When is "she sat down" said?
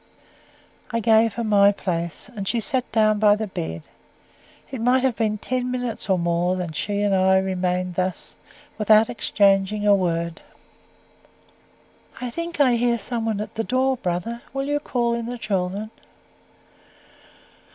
2.47-3.19